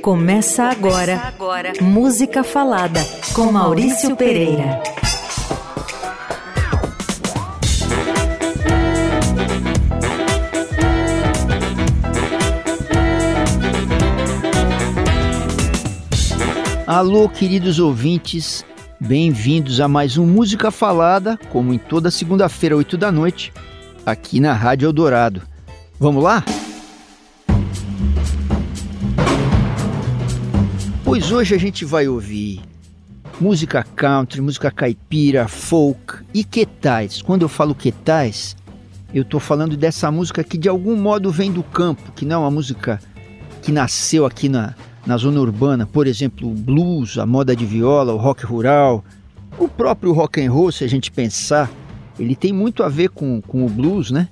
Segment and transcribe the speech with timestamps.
[0.00, 1.72] Começa agora, Começa agora.
[1.80, 3.00] Música Falada
[3.34, 4.82] com Maurício Pereira.
[16.86, 18.64] Alô, queridos ouvintes,
[19.00, 23.52] bem-vindos a mais um Música Falada, como em toda segunda-feira, 8 da noite,
[24.04, 25.42] aqui na Rádio Eldorado.
[25.98, 26.44] Vamos lá?
[31.32, 32.60] Hoje a gente vai ouvir
[33.40, 37.22] música country, música caipira, folk e quetais.
[37.22, 38.54] Quando eu falo quetais,
[39.14, 42.38] eu estou falando dessa música que de algum modo vem do campo, que não é
[42.40, 43.00] uma música
[43.62, 44.74] que nasceu aqui na,
[45.06, 49.02] na zona urbana, por exemplo, o blues, a moda de viola, o rock rural,
[49.58, 51.70] o próprio rock and roll, se a gente pensar,
[52.18, 54.28] ele tem muito a ver com, com o blues, né?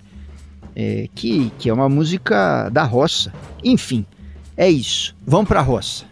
[0.76, 3.32] É, que, que é uma música da roça.
[3.64, 4.04] Enfim,
[4.54, 5.16] é isso.
[5.26, 6.04] Vamos para a roça.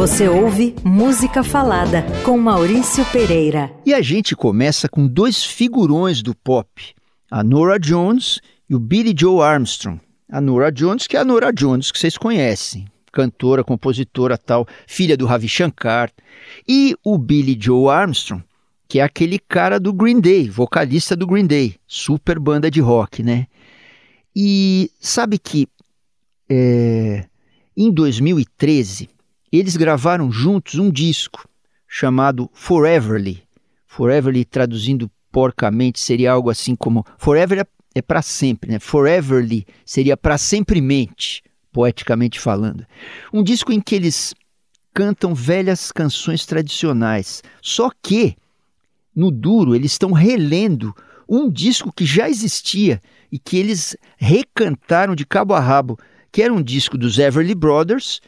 [0.00, 3.70] Você ouve Música Falada com Maurício Pereira.
[3.84, 6.94] E a gente começa com dois figurões do pop,
[7.30, 10.00] a Nora Jones e o Billy Joe Armstrong.
[10.32, 15.18] A Nora Jones, que é a Nora Jones que vocês conhecem, cantora, compositora tal, filha
[15.18, 16.10] do Ravi Shankar,
[16.66, 18.42] e o Billy Joe Armstrong,
[18.88, 23.22] que é aquele cara do Green Day, vocalista do Green Day, super banda de rock,
[23.22, 23.46] né?
[24.34, 25.68] E sabe que
[26.48, 27.26] é,
[27.76, 29.19] em 2013
[29.58, 31.48] eles gravaram juntos um disco
[31.88, 33.42] chamado Foreverly.
[33.86, 38.78] Foreverly, traduzindo porcamente, seria algo assim como Forever é, é para sempre, né?
[38.78, 42.86] Foreverly seria para sempremente, poeticamente falando.
[43.32, 44.34] Um disco em que eles
[44.94, 47.42] cantam velhas canções tradicionais.
[47.60, 48.36] Só que
[49.14, 50.94] no duro eles estão relendo
[51.28, 55.98] um disco que já existia e que eles recantaram de cabo a rabo,
[56.32, 58.20] que era um disco dos Everly Brothers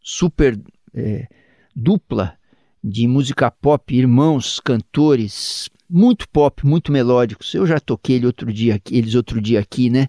[0.00, 0.58] super
[0.94, 1.26] é,
[1.74, 2.36] dupla
[2.82, 7.54] de música pop, irmãos, cantores, muito pop, muito melódicos.
[7.54, 10.08] Eu já toquei ele outro dia, eles outro dia aqui, né?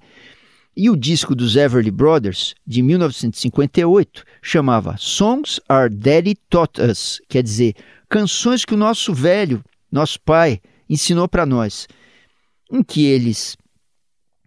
[0.75, 7.43] E o disco dos Everly Brothers, de 1958, chamava Songs Our Daddy Taught Us, quer
[7.43, 7.75] dizer,
[8.07, 9.61] canções que o nosso velho,
[9.91, 11.87] nosso pai, ensinou para nós,
[12.71, 13.57] em que eles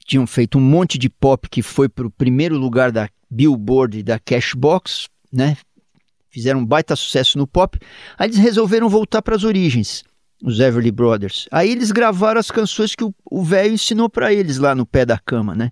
[0.06, 4.02] tinham feito um monte de pop que foi para o primeiro lugar da Billboard e
[4.02, 5.56] da Cashbox, né?
[6.30, 7.78] Fizeram um baita sucesso no pop.
[8.18, 10.02] Aí eles resolveram voltar para as origens,
[10.42, 11.46] os Everly Brothers.
[11.50, 15.18] Aí eles gravaram as canções que o velho ensinou para eles lá no pé da
[15.18, 15.70] cama, né?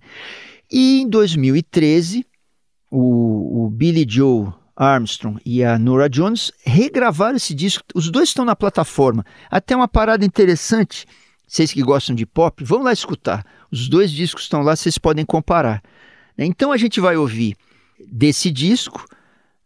[0.71, 2.25] E em 2013,
[2.89, 7.83] o, o Billy Joe Armstrong e a Nora Jones regravaram esse disco.
[7.93, 9.25] Os dois estão na plataforma.
[9.49, 11.05] Até uma parada interessante.
[11.47, 13.45] Vocês que gostam de pop, vão lá escutar.
[13.71, 15.83] Os dois discos estão lá, vocês podem comparar.
[16.37, 17.55] Então a gente vai ouvir
[18.11, 19.05] desse disco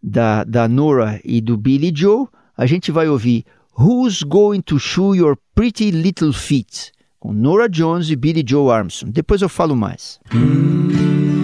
[0.01, 2.27] da, da Nora e do Billy Joe,
[2.57, 3.45] a gente vai ouvir
[3.77, 9.11] Who's Going to Show Your Pretty Little Feet, com Nora Jones e Billy Joe Armstrong.
[9.11, 10.19] Depois eu falo mais.
[10.33, 11.36] Who's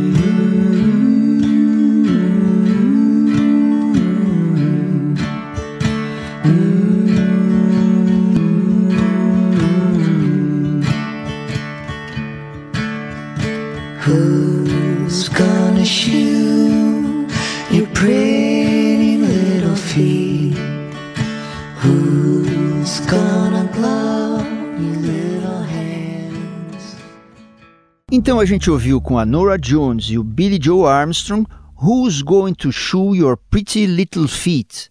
[28.16, 31.50] Então a gente ouviu com a Nora Jones e o Billy Joe Armstrong
[31.82, 34.88] Who's Going to Shoe Your Pretty Little Feet?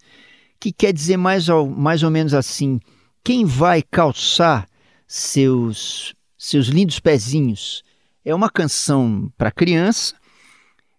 [0.58, 2.80] Que quer dizer mais ou, mais ou menos assim:
[3.22, 4.66] quem vai calçar
[5.06, 7.84] seus, seus lindos pezinhos?
[8.24, 10.16] É uma canção para criança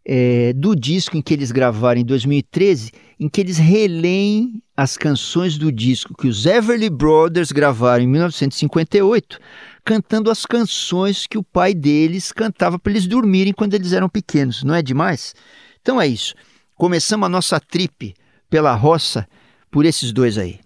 [0.06, 5.58] é, do disco em que eles gravaram em 2013, em que eles releem as canções
[5.58, 9.40] do disco que os Everly Brothers gravaram em 1958,
[9.84, 14.64] cantando as canções que o pai deles cantava para eles dormirem quando eles eram pequenos.
[14.64, 15.36] Não é demais?
[15.82, 16.34] Então é isso.
[16.76, 18.14] Começamos a nossa trip
[18.50, 19.28] pela roça
[19.70, 20.60] por esses dois aí.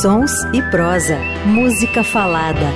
[0.00, 2.66] Sons e prosa, música falada.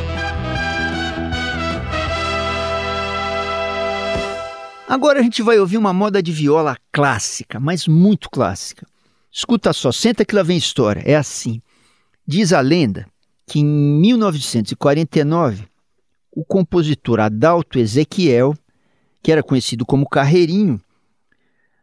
[4.89, 8.85] Agora a gente vai ouvir uma moda de viola clássica, mas muito clássica.
[9.31, 11.03] Escuta só, senta que lá vem história.
[11.07, 11.63] É assim.
[12.27, 13.07] Diz a lenda
[13.51, 15.65] que em 1949
[16.31, 18.55] o compositor Adalto Ezequiel,
[19.21, 20.81] que era conhecido como Carreirinho,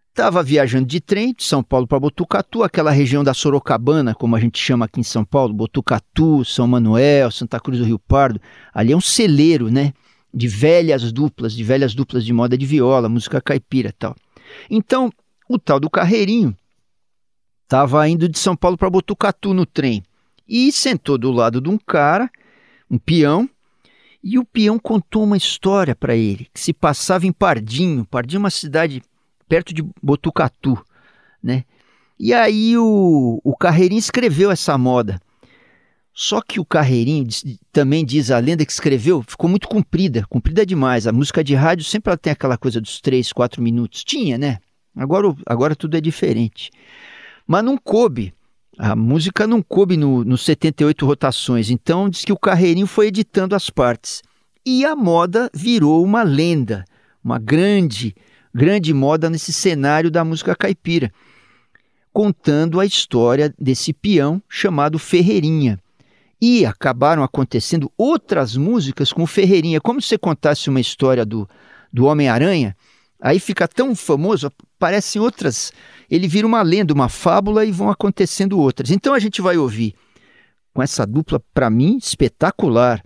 [0.07, 4.39] estava viajando de trem de São Paulo para Botucatu, aquela região da Sorocabana, como a
[4.39, 8.39] gente chama aqui em São Paulo, Botucatu, São Manuel, Santa Cruz do Rio Pardo.
[8.73, 9.93] Ali é um celeiro, né?
[10.33, 14.15] de velhas duplas, de velhas duplas de moda de viola, música caipira tal.
[14.69, 15.11] Então,
[15.49, 16.55] o tal do Carreirinho
[17.63, 20.01] estava indo de São Paulo para Botucatu no trem
[20.47, 22.29] e sentou do lado de um cara,
[22.89, 23.49] um peão,
[24.23, 28.05] e o peão contou uma história para ele que se passava em Pardinho.
[28.05, 29.01] Pardinho é uma cidade
[29.47, 30.77] perto de Botucatu,
[31.41, 31.63] né?
[32.19, 35.21] E aí o, o Carreirinho escreveu essa moda.
[36.11, 37.27] Só que o Carreirinho,
[37.71, 41.05] também diz a lenda que escreveu, ficou muito comprida, comprida demais.
[41.05, 44.03] A música de rádio sempre ela tem aquela coisa dos três, quatro minutos.
[44.03, 44.57] Tinha, né?
[44.95, 46.71] Agora, agora tudo é diferente.
[47.45, 48.33] Mas não coube.
[48.77, 51.69] A música não coube nos no 78 rotações.
[51.69, 54.21] Então diz que o Carreirinho foi editando as partes.
[54.65, 56.85] E a moda virou uma lenda,
[57.23, 58.15] uma grande,
[58.53, 61.11] grande moda nesse cenário da música caipira,
[62.13, 65.79] contando a história desse peão chamado Ferreirinha
[66.39, 69.81] e acabaram acontecendo outras músicas com o Ferreirinha.
[69.81, 71.49] Como se você contasse uma história do,
[71.91, 72.75] do Homem-Aranha,
[73.21, 75.71] aí fica tão famoso, parecem outras.
[76.09, 78.91] Ele vira uma lenda, uma fábula e vão acontecendo outras.
[78.91, 79.95] Então a gente vai ouvir
[80.73, 83.03] com essa dupla, para mim, espetacular.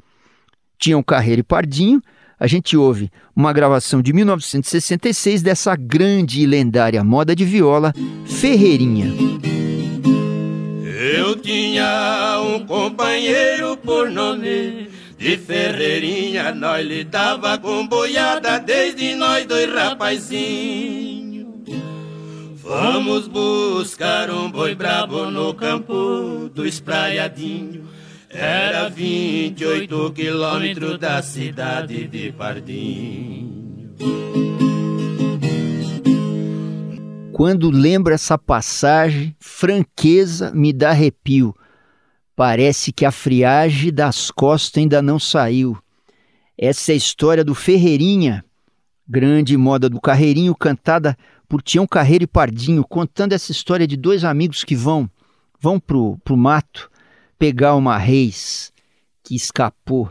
[0.78, 2.02] Tinham Carreira e Pardinho.
[2.38, 7.94] A gente ouve uma gravação de 1966 dessa grande e lendária moda de viola,
[8.26, 9.14] Ferreirinha.
[11.16, 14.90] Eu tinha um companheiro por nome
[15.22, 21.46] de Ferreirinha, nós lidava com boiada desde nós dois rapazinhos.
[22.56, 27.88] Vamos buscar um boi brabo no campo do espraiadinho.
[28.32, 33.92] Era 28 quilômetros da cidade de Pardinho.
[37.32, 41.54] Quando lembro essa passagem, franqueza me dá arrepio.
[42.36, 45.78] Parece que a friagem das costas ainda não saiu.
[46.58, 48.44] Essa é a história do Ferreirinha,
[49.08, 51.18] grande moda do Carreirinho, cantada
[51.48, 55.10] por Tião Carreiro e Pardinho, contando essa história de dois amigos que vão
[55.60, 56.90] vão pro, pro mato
[57.38, 58.72] pegar uma reis
[59.24, 60.10] que escapou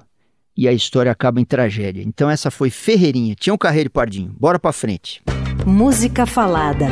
[0.56, 2.02] e a história acaba em tragédia.
[2.02, 4.34] Então essa foi Ferreirinha, Tião Carreiro e Pardinho.
[4.38, 5.22] Bora pra frente.
[5.66, 6.86] Música falada.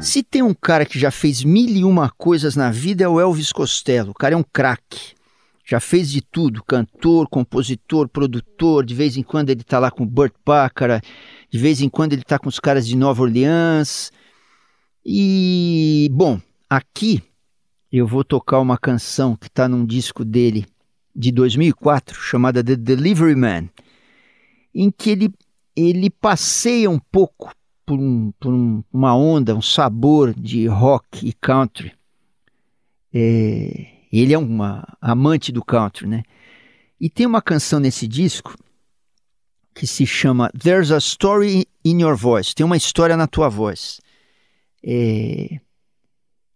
[0.00, 3.18] Se tem um cara que já fez mil e uma coisas na vida é o
[3.18, 4.12] Elvis Costello.
[4.12, 5.14] O cara é um craque.
[5.64, 8.86] Já fez de tudo: cantor, compositor, produtor.
[8.86, 11.04] De vez em quando ele está lá com o Burt Bacharach.
[11.50, 14.12] De vez em quando ele está com os caras de Nova Orleans.
[15.04, 16.40] E, bom,
[16.70, 17.20] aqui
[17.90, 20.64] eu vou tocar uma canção que está num disco dele
[21.14, 23.68] de 2004 chamada The Delivery Man,
[24.72, 25.34] em que ele,
[25.74, 27.52] ele passeia um pouco
[27.88, 31.94] por, um, por um, uma onda, um sabor de rock e country.
[33.14, 36.22] É, ele é uma amante do country, né?
[37.00, 38.54] E tem uma canção nesse disco
[39.74, 42.54] que se chama There's a Story in Your Voice.
[42.54, 44.02] Tem uma história na tua voz.
[44.84, 45.58] É,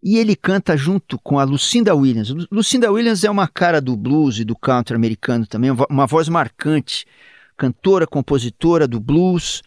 [0.03, 2.29] e ele canta junto com a Lucinda Williams.
[2.51, 7.07] Lucinda Williams é uma cara do blues e do country americano também, uma voz marcante,
[7.57, 9.63] cantora, compositora do blues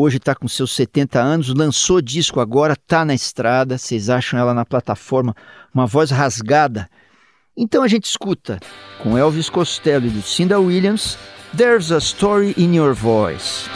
[0.00, 4.54] hoje está com seus 70 anos, lançou disco agora, está na estrada, vocês acham ela
[4.54, 5.34] na plataforma,
[5.74, 6.88] uma voz rasgada.
[7.56, 8.60] Então a gente escuta
[9.02, 11.18] com Elvis Costello e Lucinda Williams,
[11.56, 13.68] There's a Story in Your Voice.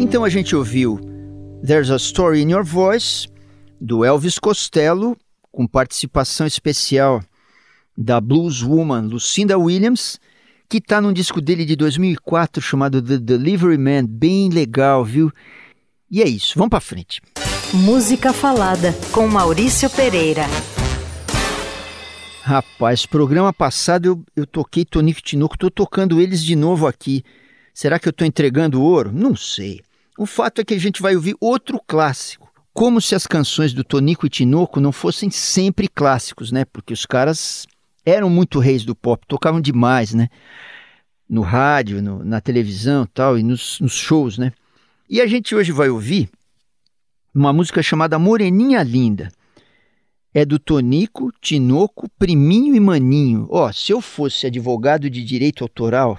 [0.00, 0.98] Então a gente ouviu
[1.62, 3.28] There's a Story in Your Voice,
[3.78, 5.14] do Elvis Costello,
[5.52, 7.22] com participação especial
[7.94, 10.18] da blues woman Lucinda Williams,
[10.70, 15.30] que está num disco dele de 2004 chamado The Delivery Man, bem legal, viu?
[16.10, 17.20] E é isso, vamos para frente.
[17.74, 20.46] Música Falada, com Maurício Pereira.
[22.42, 27.22] Rapaz, programa passado eu, eu toquei Tonico Tinoco, estou tocando eles de novo aqui.
[27.74, 29.12] Será que eu estou entregando ouro?
[29.12, 29.82] Não sei.
[30.20, 32.52] O fato é que a gente vai ouvir outro clássico.
[32.74, 36.66] Como se as canções do Tonico e Tinoco não fossem sempre clássicos, né?
[36.66, 37.66] Porque os caras
[38.04, 40.28] eram muito reis do pop, tocavam demais, né?
[41.26, 44.52] No rádio, no, na televisão tal, e nos, nos shows, né?
[45.08, 46.28] E a gente hoje vai ouvir
[47.34, 49.32] uma música chamada Moreninha Linda.
[50.34, 53.46] É do Tonico, Tinoco, Priminho e Maninho.
[53.48, 56.18] Ó, oh, se eu fosse advogado de direito autoral,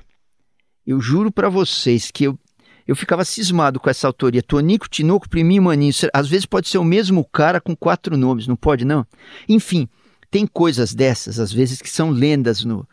[0.87, 2.39] eu juro para vocês que eu
[2.87, 4.41] eu ficava cismado com essa autoria.
[4.41, 5.93] Tonico, Tinoco, Priminho, Maninho.
[6.13, 9.05] Às vezes pode ser o mesmo cara com quatro nomes, não pode não?
[9.47, 9.87] Enfim,
[10.29, 12.87] tem coisas dessas, às vezes, que são lendas no,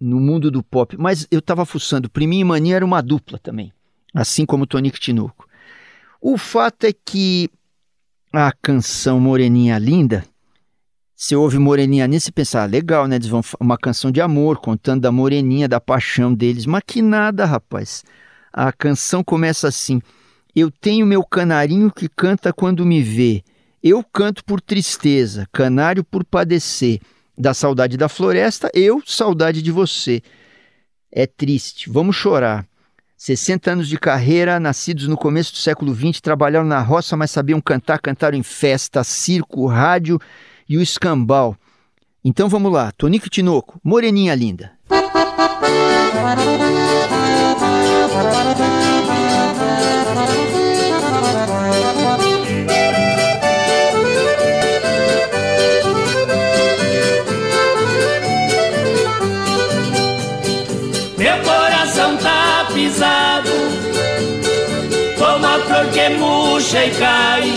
[0.00, 0.96] no mundo do pop.
[0.96, 3.72] Mas eu estava fuçando, Priminho e Maninho era uma dupla também,
[4.14, 5.48] assim como Tonico e Tinoco.
[6.20, 7.50] O fato é que
[8.32, 10.24] a canção Moreninha Linda,
[11.14, 13.16] você ouve Moreninha Linda, você pensa, ah, legal, né?
[13.16, 16.64] Eles vão uma canção de amor, contando da moreninha, da paixão deles.
[16.64, 18.04] Mas que nada, rapaz.
[18.52, 20.00] A canção começa assim:
[20.54, 23.42] Eu tenho meu canarinho que canta quando me vê.
[23.82, 27.00] Eu canto por tristeza, canário por padecer.
[27.36, 30.22] Da saudade da floresta, eu saudade de você.
[31.10, 32.66] É triste, vamos chorar.
[33.16, 37.60] 60 anos de carreira, nascidos no começo do século XX, trabalharam na roça, mas sabiam
[37.60, 40.20] cantar, cantaram em festa, circo, rádio
[40.68, 41.56] e o escambau.
[42.24, 44.72] Então vamos lá, Tonico Tinoco, Moreninha Linda.
[66.62, 67.50] Murcha e cai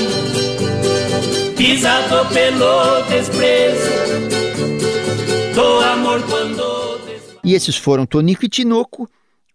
[1.55, 3.89] Pisado pelo desprezo
[5.53, 6.75] Do amor quando
[7.43, 9.07] e esses foram Tonico e Tinoco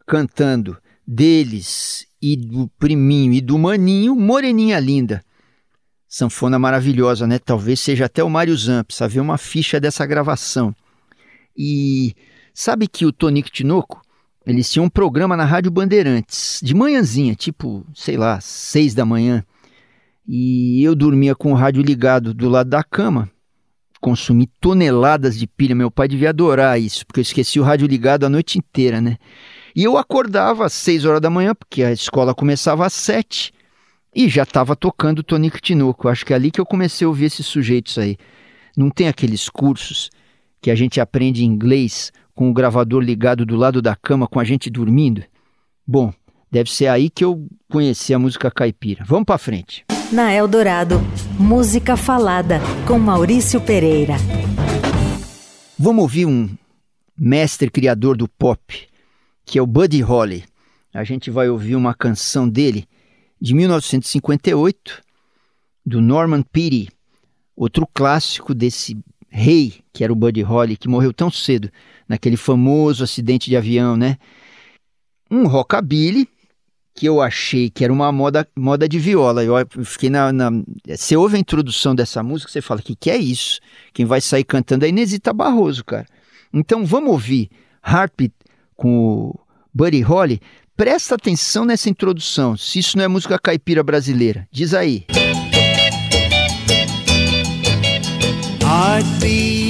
[0.07, 5.25] cantando deles e do priminho e do maninho Moreninha Linda.
[6.07, 7.41] Sanfona maravilhosa, né?
[7.41, 10.73] Talvez seja até o Mário Zamps, havia uma ficha dessa gravação.
[11.57, 12.15] E
[12.55, 14.00] sabe que o Tonico Tinoco,
[14.47, 19.45] eles tinham um programa na Rádio Bandeirantes, de manhãzinha, tipo, sei lá, seis da manhã.
[20.27, 23.31] E eu dormia com o rádio ligado do lado da cama
[24.01, 25.75] consumi toneladas de pilha.
[25.75, 29.19] Meu pai devia adorar isso, porque eu esqueci o rádio ligado a noite inteira, né?
[29.77, 33.53] E eu acordava às seis horas da manhã, porque a escola começava às sete,
[34.15, 36.09] e já estava tocando Tonico Tinoco.
[36.09, 38.17] Acho que é ali que eu comecei a ouvir esses sujeitos aí.
[38.77, 40.11] Não tem aqueles cursos
[40.61, 44.45] que a gente aprende inglês com o gravador ligado do lado da cama com a
[44.45, 45.23] gente dormindo?
[45.87, 46.11] Bom,
[46.51, 49.05] deve ser aí que eu conheci a música caipira.
[49.07, 51.03] Vamos para frente na Eldorado.
[51.39, 54.15] Música Falada, com Maurício Pereira.
[55.79, 56.49] Vamos ouvir um
[57.15, 58.89] mestre criador do pop,
[59.45, 60.43] que é o Buddy Holly.
[60.95, 62.89] A gente vai ouvir uma canção dele
[63.39, 65.03] de 1958,
[65.85, 66.89] do Norman Peary,
[67.55, 68.97] outro clássico desse
[69.29, 71.71] rei que era o Buddy Holly, que morreu tão cedo
[72.11, 74.19] naquele famoso acidente de avião, né?
[75.31, 76.29] Um rockabilly
[76.93, 79.45] que eu achei que era uma moda, moda de viola.
[79.45, 80.51] Eu fiquei na, na,
[80.89, 83.61] Você ouve a introdução dessa música, você fala: que que é isso?
[83.95, 86.05] Quem vai sair cantando é Inesita Barroso, cara.
[86.53, 87.49] Então vamos ouvir
[87.87, 88.35] Heartbeat
[88.75, 89.41] com o
[89.73, 90.41] Buddy Holly.
[90.77, 94.49] Presta atenção nessa introdução, se isso não é música caipira brasileira.
[94.51, 95.07] Diz aí.
[98.61, 99.70] Heartbeat,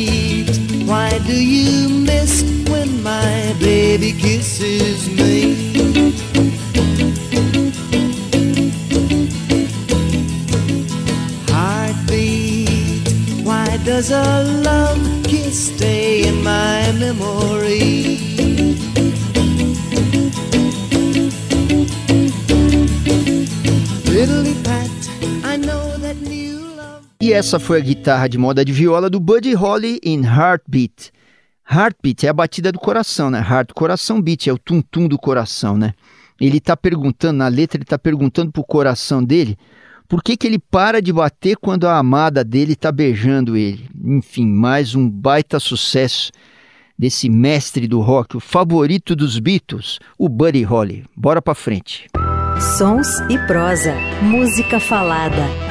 [0.90, 5.54] why do you miss when my baby kisses me?
[11.48, 18.29] Heartbeat, why does a love kiss stay in my memory?
[27.20, 31.12] E essa foi a guitarra de moda de viola do Buddy Holly em Heartbeat.
[31.70, 33.38] Heartbeat é a batida do coração, né?
[33.38, 35.92] Heart, coração beat, é o tum-tum do coração, né?
[36.40, 39.58] Ele está perguntando, na letra, ele está perguntando pro coração dele
[40.10, 43.88] por que, que ele para de bater quando a amada dele está beijando ele?
[44.04, 46.32] Enfim, mais um baita sucesso
[46.98, 51.04] desse mestre do rock, o favorito dos Beatles, o Buddy Holly.
[51.16, 52.08] Bora pra frente.
[52.76, 55.69] Sons e prosa, música falada.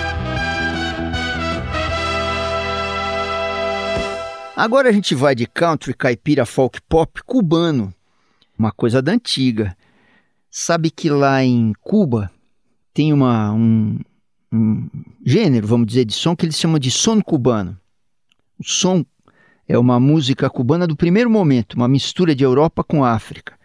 [4.59, 7.93] Agora a gente vai de country, caipira, folk pop cubano,
[8.57, 9.73] uma coisa da antiga.
[10.51, 12.29] Sabe que lá em Cuba
[12.93, 13.97] tem uma, um,
[14.51, 14.89] um
[15.25, 17.79] gênero, vamos dizer, de som que eles chamam de som cubano.
[18.59, 19.05] O som
[19.65, 23.57] é uma música cubana do primeiro momento, uma mistura de Europa com África.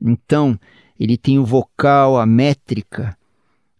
[0.00, 0.58] Então,
[0.98, 3.18] ele tem o vocal, a métrica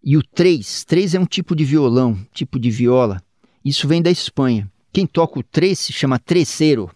[0.05, 0.85] e o três.
[0.85, 3.23] Três é um tipo de violão, tipo de viola.
[3.65, 4.71] Isso vem da Espanha.
[4.93, 6.91] Quem toca o três se chama terceiro.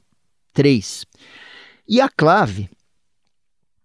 [0.52, 1.04] Três.
[1.88, 2.68] E a clave,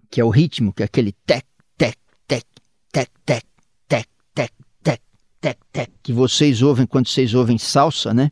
[0.10, 1.46] que é o ritmo, que é aquele tec,
[1.78, 2.46] tec, tec,
[2.92, 3.40] tec, tec,
[3.88, 4.08] tec,
[5.72, 8.32] tec, que vocês ouvem quando vocês ouvem salsa, né?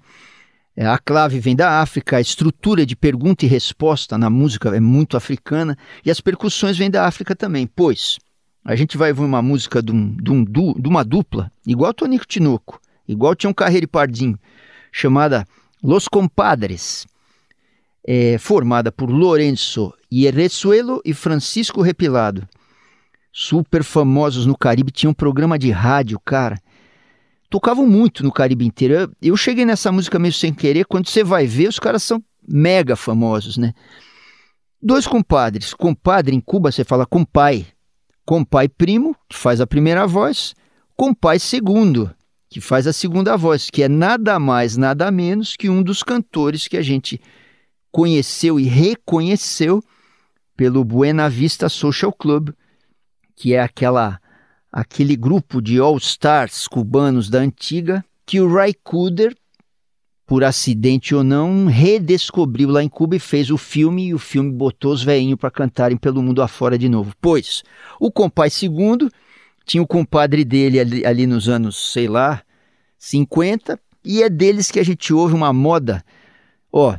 [0.75, 4.79] É, a clave vem da África, a estrutura de pergunta e resposta na música é
[4.79, 8.17] muito africana e as percussões vêm da África também, pois
[8.63, 12.25] a gente vai ouvir uma música de, um, de, um, de uma dupla, igual Tonico
[12.25, 14.39] Tinoco, igual tinha um Carreiro e Pardinho,
[14.91, 15.45] chamada
[15.81, 17.07] Los Compadres,
[18.05, 22.48] é, formada por Lourenço Ierrezuelo e Francisco Repilado.
[23.31, 26.59] Super famosos no Caribe, tinha um programa de rádio, cara.
[27.50, 28.93] Tocavam muito no Caribe inteiro.
[28.93, 32.21] Eu, eu cheguei nessa música meio sem querer, quando você vai ver, os caras são
[32.45, 33.74] mega famosos, né?
[34.81, 35.74] Dois compadres.
[35.74, 37.65] Compadre em Cuba você fala compai.
[38.25, 40.53] Compai primo, que faz a primeira voz.
[40.95, 42.13] Compai segundo,
[42.50, 46.68] que faz a segunda voz, que é nada mais, nada menos que um dos cantores
[46.68, 47.22] que a gente
[47.91, 49.84] conheceu e reconheceu
[50.58, 52.50] pelo Buena Vista Social Club,
[53.36, 54.20] que é aquela
[54.72, 59.36] aquele grupo de all-stars cubanos da antiga que o Ray Cooder
[60.29, 64.51] por acidente ou não, redescobriu lá em Cuba e fez o filme, e o filme
[64.51, 67.15] botou os veinhos para cantarem pelo mundo afora de novo.
[67.20, 67.63] Pois,
[68.00, 69.12] o compadre segundo
[69.70, 72.42] tinha o compadre dele ali, ali nos anos, sei lá,
[72.98, 76.04] 50, e é deles que a gente ouve uma moda.
[76.74, 76.96] Ó,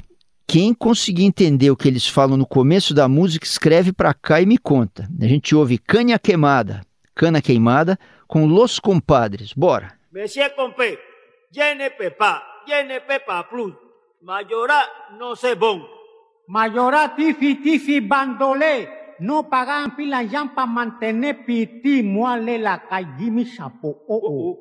[0.47, 4.47] quem conseguir entender o que eles falam no começo da música, escreve para cá e
[4.47, 5.09] me conta.
[5.21, 7.99] A gente ouve Canha Queimada, Cana Queimada,
[8.29, 9.53] com Los Compadres.
[9.53, 9.99] Bora!
[10.13, 10.97] Monsieur Compé,
[11.99, 13.75] Pepa tiene Pepa Plus.
[14.23, 14.81] Mayora
[15.19, 15.83] no se bon.
[16.47, 19.00] Mayora tifi tifi bandolé.
[19.21, 24.01] No pagan pila yan pa mantener piti muale la calle mi chapo.
[24.09, 24.57] Oh, oh.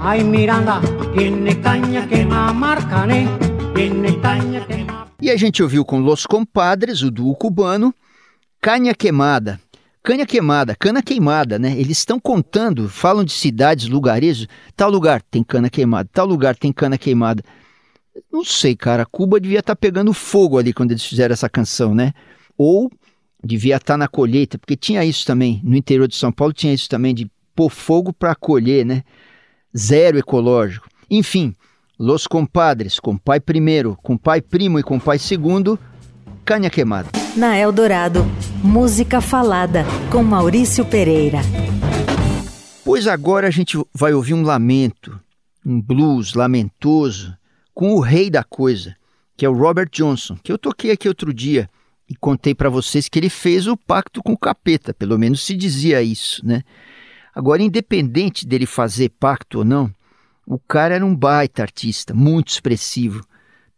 [0.00, 0.80] Ay Miranda,
[1.12, 3.26] tiene caña que mamarcané,
[3.74, 4.86] tiene caña que
[5.20, 7.92] E a gente ouviu com Los Compadres, o duo cubano,
[8.60, 9.58] Canha queimada.
[10.04, 11.72] Canha queimada, cana queimada, né?
[11.78, 14.46] Eles estão contando, falam de cidades, lugarejos.
[14.76, 17.42] Tal lugar tem cana queimada, tal lugar tem cana queimada.
[18.30, 19.06] Não sei, cara.
[19.06, 22.12] Cuba devia estar tá pegando fogo ali quando eles fizeram essa canção, né?
[22.58, 22.92] Ou
[23.42, 25.62] devia estar tá na colheita, porque tinha isso também.
[25.64, 29.04] No interior de São Paulo tinha isso também de pôr fogo para colher, né?
[29.74, 30.86] Zero ecológico.
[31.10, 31.54] Enfim,
[31.98, 35.78] Los Compadres, com pai primeiro, com pai primo e com pai segundo,
[36.44, 37.08] Canha Queimada.
[37.34, 38.22] Na Eldorado,
[38.62, 41.38] música falada com Maurício Pereira.
[42.84, 45.18] Pois agora a gente vai ouvir um lamento,
[45.64, 47.34] um blues lamentoso,
[47.72, 48.94] com o rei da coisa,
[49.34, 51.68] que é o Robert Johnson, que eu toquei aqui outro dia
[52.06, 55.56] e contei para vocês que ele fez o pacto com o capeta, pelo menos se
[55.56, 56.62] dizia isso, né?
[57.34, 59.90] Agora, independente dele fazer pacto ou não,
[60.46, 63.26] o cara era um baita artista, muito expressivo,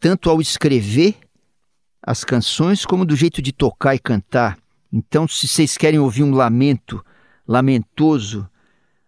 [0.00, 1.14] tanto ao escrever
[2.07, 4.57] as canções como do jeito de tocar e cantar.
[4.92, 7.05] Então, se vocês querem ouvir um lamento
[7.47, 8.49] lamentoso,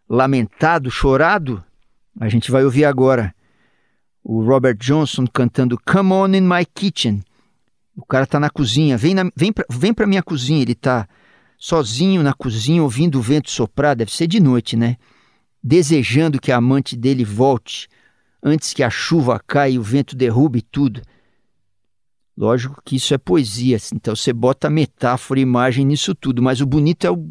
[0.09, 1.65] lamentado, chorado,
[2.19, 3.33] a gente vai ouvir agora
[4.25, 7.23] o Robert Johnson cantando Come On in My Kitchen.
[7.97, 11.09] O cara tá na cozinha, vem, na, vem, vem minha cozinha, ele tá
[11.57, 14.97] sozinho na cozinha ouvindo o vento soprar, deve ser de noite, né?
[15.63, 17.89] Desejando que a amante dele volte
[18.43, 21.01] antes que a chuva caia e o vento derrube tudo.
[22.39, 26.67] Lógico que isso é poesia, assim, então você bota metáfora, imagem nisso tudo, mas o
[26.67, 27.29] bonito é o,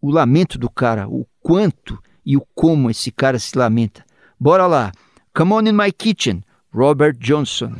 [0.00, 4.02] o lamento do cara, o quanto e o como esse cara se lamenta.
[4.40, 4.90] Bora lá.
[5.36, 7.74] Come on in my kitchen, Robert Johnson.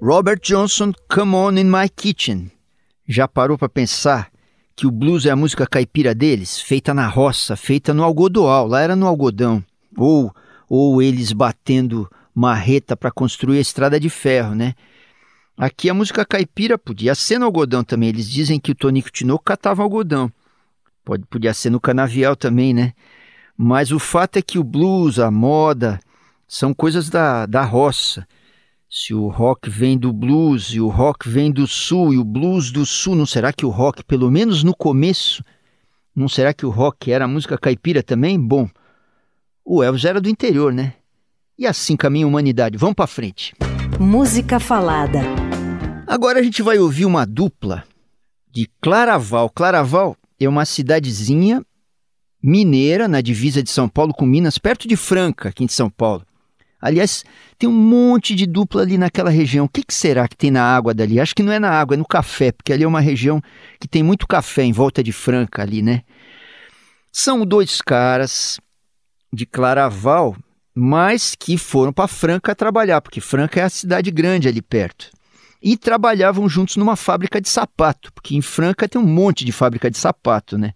[0.00, 2.50] Robert Johnson, Come On in My Kitchen.
[3.06, 4.30] Já parou para pensar
[4.76, 8.80] que o blues é a música caipira deles, feita na roça, feita no algodoal, lá
[8.80, 9.64] era no algodão,
[9.96, 10.32] ou
[10.68, 14.74] ou eles batendo marreta para construir a estrada de ferro, né?
[15.56, 18.10] Aqui a música caipira podia ser no algodão também.
[18.10, 20.30] Eles dizem que o Tonico Tinoco catava algodão.
[21.04, 22.92] Pode, podia ser no canavial também, né?
[23.56, 25.98] Mas o fato é que o blues, a moda,
[26.48, 28.26] são coisas da, da roça
[28.90, 32.70] se o rock vem do blues e o rock vem do sul e o blues
[32.70, 35.44] do sul, não será que o rock, pelo menos no começo,
[36.16, 38.40] não será que o rock era música caipira também?
[38.40, 38.66] Bom,
[39.62, 40.94] o Elvis era do interior, né?
[41.58, 42.78] E assim caminha a humanidade.
[42.78, 43.54] Vamos para frente.
[44.00, 45.20] Música falada.
[46.06, 47.84] Agora a gente vai ouvir uma dupla
[48.50, 49.50] de Claraval.
[49.50, 51.62] Claraval é uma cidadezinha
[52.42, 56.24] mineira na divisa de São Paulo com Minas, perto de Franca, aqui em São Paulo.
[56.80, 57.24] Aliás,
[57.58, 59.64] tem um monte de dupla ali naquela região.
[59.64, 61.18] O que, que, será que tem na água dali?
[61.18, 63.42] Acho que não é na água, é no café, porque ali é uma região
[63.80, 66.02] que tem muito café em volta de Franca ali, né?
[67.10, 68.60] São dois caras
[69.32, 70.36] de Claraval,
[70.72, 75.10] mas que foram para Franca trabalhar, porque Franca é a cidade grande ali perto.
[75.60, 79.90] E trabalhavam juntos numa fábrica de sapato, porque em Franca tem um monte de fábrica
[79.90, 80.72] de sapato, né?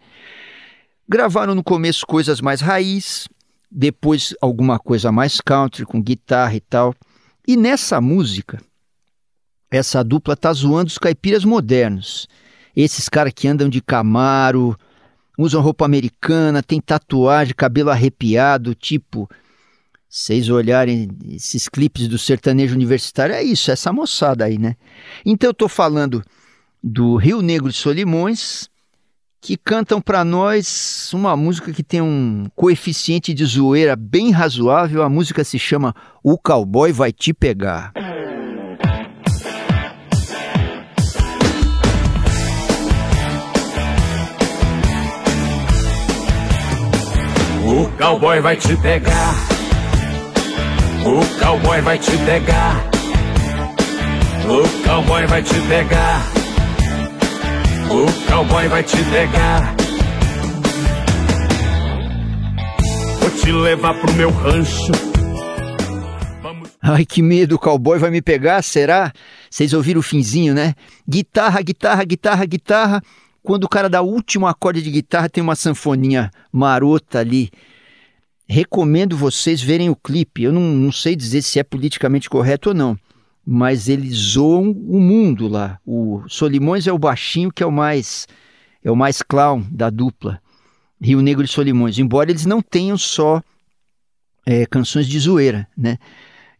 [1.09, 3.29] Gravaram no começo coisas mais raiz,
[3.75, 6.95] depois alguma coisa mais country, com guitarra e tal.
[7.49, 8.61] E nessa música,
[9.71, 12.29] essa dupla tá zoando os caipiras modernos.
[12.77, 14.77] Esses caras que andam de Camaro,
[15.39, 19.29] usam roupa americana, tem tatuagem, cabelo arrepiado, tipo.
[20.09, 24.77] Vocês olharem esses clipes do sertanejo universitário, é isso, é essa moçada aí, né?
[25.25, 26.23] Então eu tô falando
[26.83, 28.69] do Rio Negro de Solimões,
[29.43, 35.03] que cantam para nós uma música que tem um coeficiente de zoeira bem razoável.
[35.03, 37.93] A música se chama O Cowboy Vai Te Pegar.
[47.65, 49.35] O cowboy vai te pegar.
[51.05, 52.85] O cowboy vai te pegar.
[54.45, 56.42] O cowboy vai te pegar.
[57.93, 59.77] O cowboy vai te pegar.
[63.21, 64.93] Vou te levar pro meu rancho.
[66.81, 69.13] Ai, que medo, o cowboy vai me pegar, será?
[69.51, 70.75] Vocês ouviram o finzinho, né?
[71.07, 73.03] Guitarra, guitarra, guitarra, guitarra.
[73.43, 77.51] Quando o cara dá o último acorde de guitarra, tem uma sanfoninha marota ali.
[78.49, 80.45] Recomendo vocês verem o clipe.
[80.45, 82.97] Eu não, não sei dizer se é politicamente correto ou não
[83.45, 85.79] mas eles zoam o mundo lá.
[85.85, 88.27] O Solimões é o baixinho que é o mais
[88.83, 90.41] é o mais clown da dupla.
[91.01, 93.43] Rio Negro e Solimões, embora eles não tenham só
[94.47, 95.99] é, canções de zoeira, né?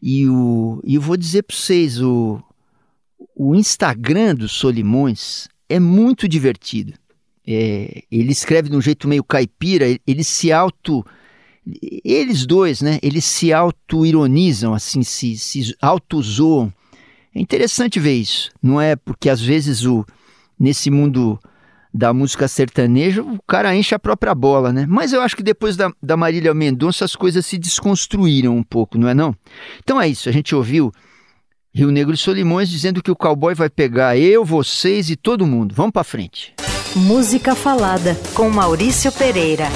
[0.01, 2.43] E, o, e eu vou dizer para vocês, o,
[3.37, 6.95] o Instagram do Solimões é muito divertido.
[7.47, 11.05] É, ele escreve de um jeito meio caipira, ele se auto
[12.05, 16.73] eles dois, né, eles se auto-ironizam, assim, se, se auto-zoam.
[17.35, 18.97] É interessante ver isso, não é?
[18.97, 20.05] Porque às vezes o,
[20.59, 21.39] nesse mundo
[21.95, 24.87] da música sertaneja, o cara enche a própria bola, né?
[24.89, 28.99] Mas eu acho que depois da, da Marília Mendonça as coisas se desconstruíram um pouco,
[28.99, 29.35] não é não?
[29.83, 30.93] Então é isso, a gente ouviu
[31.75, 35.75] Rio Negro e Solimões dizendo que o cowboy vai pegar eu, vocês e todo mundo.
[35.75, 36.55] Vamos para frente.
[36.95, 39.69] Música Falada, com Maurício Pereira.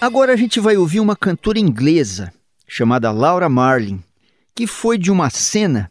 [0.00, 2.32] Agora a gente vai ouvir uma cantora inglesa
[2.66, 4.02] chamada Laura Marlin,
[4.54, 5.90] que foi de uma cena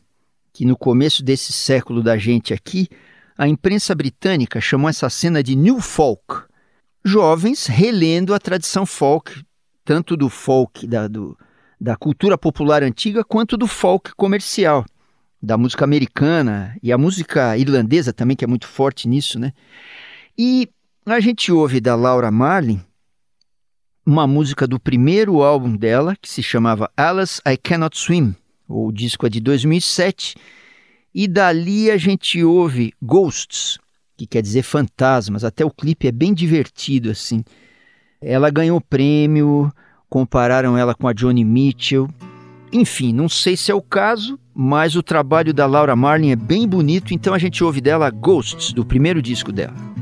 [0.53, 2.87] que no começo desse século da gente aqui,
[3.35, 6.43] a imprensa britânica chamou essa cena de New Folk.
[7.03, 9.43] Jovens relendo a tradição folk,
[9.83, 11.37] tanto do folk da, do,
[11.81, 14.85] da cultura popular antiga quanto do folk comercial,
[15.41, 19.51] da música americana e a música irlandesa também, que é muito forte nisso, né?
[20.37, 20.69] E
[21.05, 22.79] a gente ouve da Laura Marlin
[24.05, 28.35] uma música do primeiro álbum dela, que se chamava Alice I Cannot Swim.
[28.67, 30.35] O disco é de 2007.
[31.15, 33.77] E dali a gente ouve Ghosts,
[34.17, 35.43] que quer dizer fantasmas.
[35.43, 37.43] Até o clipe é bem divertido assim.
[38.21, 39.71] Ela ganhou prêmio,
[40.09, 42.09] compararam ela com a Johnny Mitchell.
[42.71, 46.67] Enfim, não sei se é o caso, mas o trabalho da Laura Marlin é bem
[46.67, 49.92] bonito, então a gente ouve dela Ghosts, do primeiro disco dela.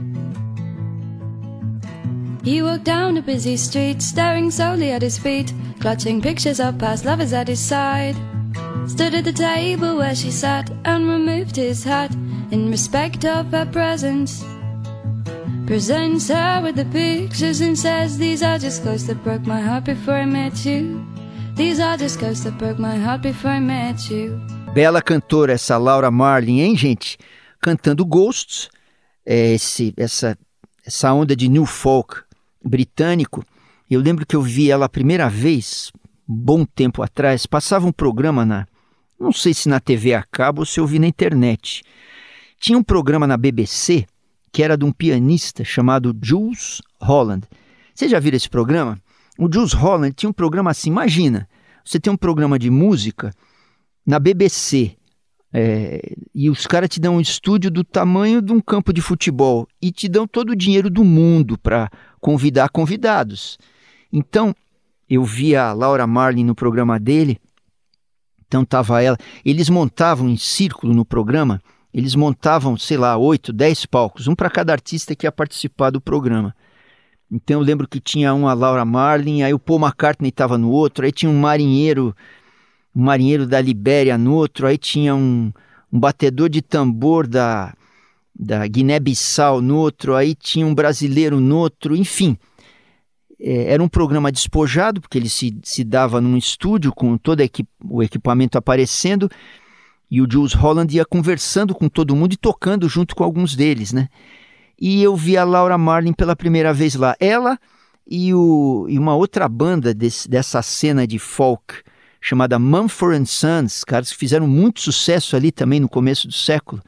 [2.44, 7.06] He walked down a busy street, staring solely at his feet, clutching pictures of past
[7.06, 8.16] lovers at his side.
[8.88, 12.12] Stood at the table where she sat and removed his hat
[12.50, 14.44] in respect of her presence.
[15.68, 19.84] Presents her with the pictures and says, These are just ghosts that broke my heart
[19.84, 21.06] before I met you.
[21.56, 24.42] These are just ghosts that broke my heart before I met you.
[24.74, 27.20] Bela cantora essa Laura Marlin, hein, gente?
[27.62, 28.68] Cantando Ghosts,
[29.24, 30.36] esse, essa,
[30.84, 32.26] essa onda de new folk
[32.64, 33.44] britânico.
[33.90, 35.92] Eu lembro que eu vi ela a primeira vez,
[36.28, 38.66] bom tempo atrás, passava um programa na,
[39.20, 41.84] não sei se na TV a cabo ou se eu vi na internet.
[42.60, 44.06] Tinha um programa na BBC
[44.52, 47.48] que era de um pianista chamado Jules Holland.
[47.94, 49.00] Você já viram esse programa?
[49.38, 51.48] O Jules Holland tinha um programa assim, imagina,
[51.86, 53.34] você tem um programa de música
[54.06, 54.98] na BBC,
[55.54, 59.68] é, e os caras te dão um estúdio do tamanho de um campo de futebol
[59.82, 61.90] e te dão todo o dinheiro do mundo para
[62.22, 63.58] convidar convidados.
[64.14, 64.56] Então,
[65.10, 67.38] eu vi a Laura Marlin no programa dele,
[68.48, 71.62] então tava ela, eles montavam em círculo no programa,
[71.94, 76.00] eles montavam, sei lá, oito, dez palcos, um para cada artista que ia participar do
[76.00, 76.56] programa.
[77.30, 80.70] Então eu lembro que tinha um a Laura Marlin, aí o Paul McCartney estava no
[80.70, 82.16] outro, aí tinha um marinheiro,
[82.96, 85.52] um marinheiro da Libéria no outro, aí tinha um,
[85.92, 87.74] um batedor de tambor da,
[88.42, 92.36] da Guiné-Bissau no outro, aí tinha um brasileiro no outro, enfim.
[93.40, 97.64] É, era um programa despojado, porque ele se, se dava num estúdio com todo equi
[97.88, 99.30] o equipamento aparecendo,
[100.10, 103.94] e o Jules Holland ia conversando com todo mundo e tocando junto com alguns deles,
[103.94, 104.10] né?
[104.80, 107.16] E eu vi a Laura Marlin pela primeira vez lá.
[107.20, 107.60] Ela
[108.06, 111.76] e, o, e uma outra banda desse, dessa cena de folk
[112.20, 116.82] chamada Mumford Sons, caras que fizeram muito sucesso ali também no começo do século.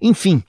[0.00, 0.42] Enfim,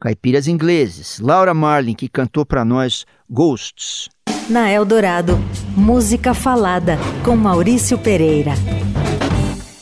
[0.00, 1.18] caipiras ingleses.
[1.20, 4.08] Laura Marlin, que cantou para nós Ghosts.
[4.48, 5.38] Na Eldorado,
[5.76, 8.52] música falada com Maurício Pereira.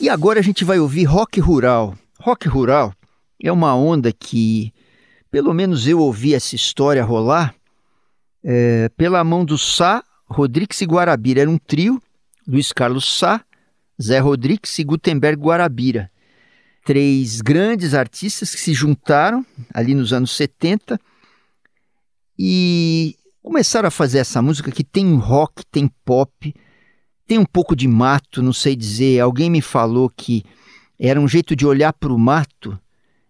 [0.00, 1.94] E agora a gente vai ouvir rock rural.
[2.20, 2.92] Rock rural
[3.42, 4.72] é uma onda que,
[5.30, 7.54] pelo menos eu ouvi essa história rolar,
[8.42, 11.42] é, pela mão do Sá, Rodrigues e Guarabira.
[11.42, 12.00] Era um trio,
[12.46, 13.42] Luiz Carlos Sá,
[14.00, 16.10] Zé Rodrigues e Gutenberg Guarabira.
[16.84, 21.00] Três grandes artistas que se juntaram ali nos anos 70
[22.38, 26.54] e começaram a fazer essa música que tem rock, tem pop,
[27.26, 29.20] tem um pouco de mato, não sei dizer.
[29.20, 30.44] Alguém me falou que
[30.98, 32.78] era um jeito de olhar para o mato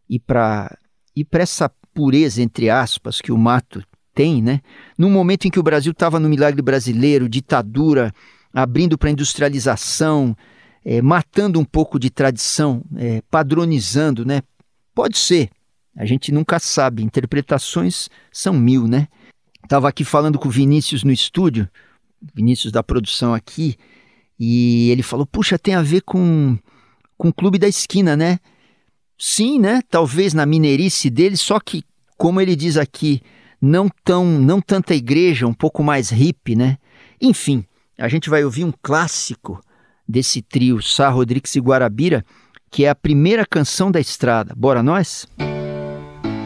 [0.09, 0.77] e para
[1.17, 4.61] e para essa pureza entre aspas que o mato tem, né?
[4.99, 8.13] Num momento em que o Brasil estava no milagre brasileiro, ditadura,
[8.53, 10.37] abrindo para industrialização,
[10.85, 14.43] é, matando um pouco de tradição, é, padronizando, né?
[14.95, 15.51] Pode ser,
[15.97, 17.03] a gente nunca sabe.
[17.03, 19.09] Interpretações são mil, né?
[19.63, 21.69] Estava aqui falando com o Vinícius no estúdio,
[22.35, 23.77] Vinícius da produção aqui,
[24.39, 26.59] e ele falou: puxa, tem a ver com,
[27.17, 28.39] com o Clube da Esquina, né?
[29.19, 29.81] Sim, né?
[29.89, 31.83] Talvez na mineirice dele, só que,
[32.19, 33.23] como ele diz aqui,
[33.61, 36.77] não tão não tanta igreja, um pouco mais hippie, né?
[37.21, 37.65] Enfim,
[37.97, 39.63] a gente vai ouvir um clássico
[40.09, 42.25] desse trio Sá Rodrigues e Guarabira,
[42.71, 44.53] que é a primeira canção da estrada.
[44.57, 45.27] Bora nós?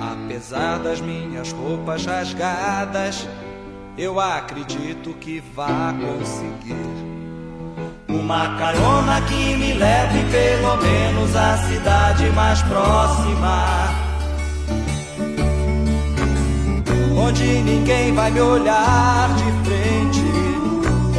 [0.01, 3.27] Apesar das minhas roupas rasgadas,
[3.97, 7.09] eu acredito que vá conseguir.
[8.09, 13.89] Uma carona que me leve pelo menos à cidade mais próxima.
[17.17, 20.38] Onde ninguém vai me olhar de frente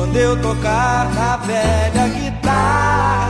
[0.09, 3.29] quando eu tocar na velha guitarra.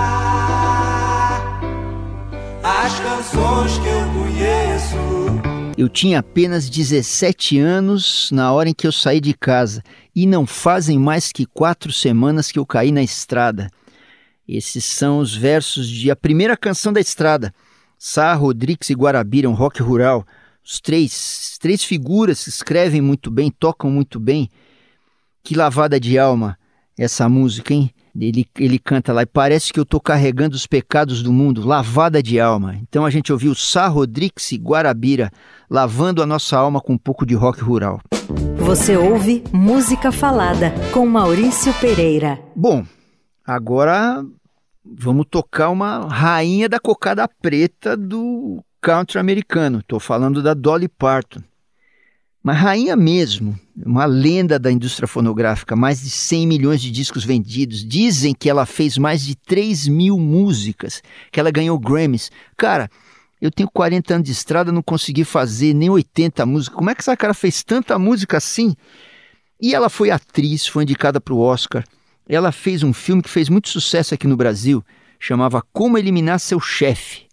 [2.63, 4.97] As canções que eu conheço
[5.77, 9.81] eu tinha apenas 17 anos na hora em que eu saí de casa
[10.13, 13.69] e não fazem mais que quatro semanas que eu caí na estrada.
[14.45, 17.53] Esses são os versos de a primeira canção da estrada.
[17.97, 20.27] Sá, Rodrigues e Guarabira, um rock rural.
[20.61, 24.49] Os três, três figuras escrevem muito bem, tocam muito bem.
[25.41, 26.58] Que lavada de alma
[26.99, 27.89] essa música, hein?
[28.19, 32.21] Ele, ele canta lá, e parece que eu estou carregando os pecados do mundo, lavada
[32.21, 32.75] de alma.
[32.81, 35.31] Então a gente ouviu Sá Rodrigues e Guarabira,
[35.69, 38.01] lavando a nossa alma com um pouco de rock rural.
[38.57, 42.39] Você ouve Música Falada com Maurício Pereira.
[42.53, 42.85] Bom,
[43.45, 44.23] agora
[44.83, 49.79] vamos tocar uma rainha da cocada preta do country americano.
[49.79, 51.41] Estou falando da Dolly Parton.
[52.41, 57.85] Uma rainha mesmo, uma lenda da indústria fonográfica, mais de 100 milhões de discos vendidos.
[57.85, 62.31] Dizem que ela fez mais de 3 mil músicas, que ela ganhou Grammys.
[62.55, 62.89] Cara,
[63.41, 66.75] eu tenho 40 anos de estrada, não consegui fazer nem 80 músicas.
[66.75, 68.73] Como é que essa cara fez tanta música assim?
[69.61, 71.83] E ela foi atriz, foi indicada para o Oscar.
[72.25, 74.81] Ela fez um filme que fez muito sucesso aqui no Brasil,
[75.19, 77.27] chamava Como Eliminar Seu Chefe.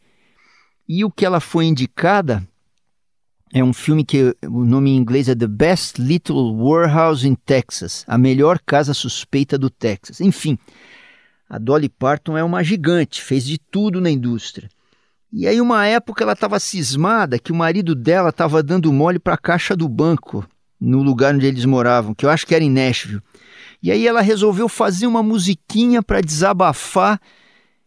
[0.88, 2.46] E o que ela foi indicada
[3.52, 8.04] é um filme que o nome em inglês é The Best Little Warehouse in Texas,
[8.06, 10.20] a melhor casa suspeita do Texas.
[10.20, 10.58] Enfim,
[11.48, 14.68] a Dolly Parton é uma gigante, fez de tudo na indústria.
[15.32, 19.34] E aí uma época ela estava cismada que o marido dela estava dando mole para
[19.34, 20.46] a caixa do banco
[20.80, 23.22] no lugar onde eles moravam, que eu acho que era em Nashville.
[23.82, 27.20] E aí ela resolveu fazer uma musiquinha para desabafar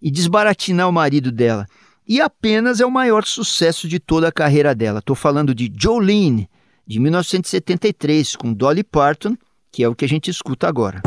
[0.01, 1.67] e desbaratinar o marido dela
[2.09, 4.97] e apenas é o maior sucesso de toda a carreira dela.
[4.97, 6.49] Estou falando de Jolene,
[6.87, 9.37] de 1973, com Dolly Parton,
[9.71, 11.03] que é o que a gente escuta agora.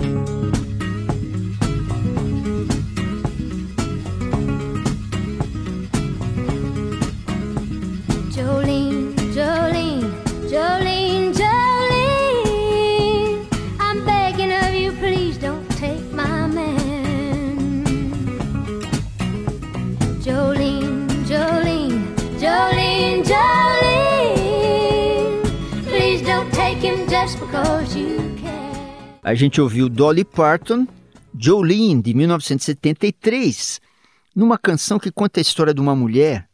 [27.31, 28.19] Because you
[29.23, 30.89] A gente ouviu Dolly Parton,
[31.39, 33.81] Jolene, de 1973,
[34.35, 36.49] numa canção que conta a história de uma mulher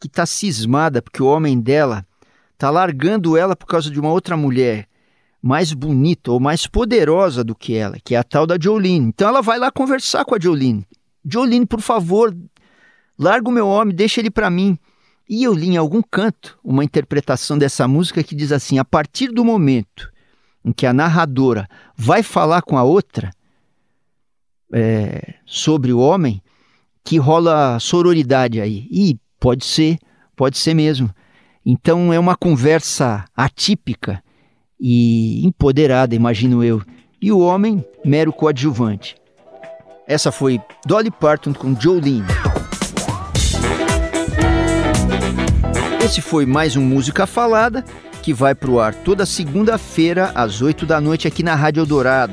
[0.00, 2.04] que está cismada porque o homem dela
[2.52, 4.88] está largando ela por causa de uma outra mulher
[5.40, 9.06] mais bonita ou mais poderosa do que ela, que é a tal da Jolene.
[9.06, 10.84] Então ela vai lá conversar com a Jolene.
[11.24, 12.36] Jolene, por favor,
[13.16, 14.76] larga o meu homem, deixa ele para mim.
[15.28, 19.28] E eu li em algum canto uma interpretação dessa música que diz assim: a partir
[19.28, 20.10] do momento
[20.64, 23.30] em que a narradora vai falar com a outra
[24.72, 26.42] é, sobre o homem,
[27.04, 28.86] que rola sororidade aí.
[28.90, 29.98] E pode ser,
[30.34, 31.10] pode ser mesmo.
[31.64, 34.22] Então é uma conversa atípica
[34.78, 36.82] e empoderada, imagino eu.
[37.20, 39.16] E o homem, mero coadjuvante.
[40.06, 42.22] Essa foi Dolly Parton com Jolene.
[46.06, 47.84] Esse foi mais um Música Falada,
[48.22, 52.32] que vai para o ar toda segunda-feira, às 8 da noite, aqui na Rádio Eldorado.